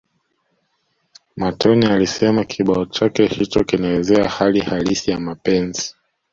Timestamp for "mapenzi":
5.19-5.95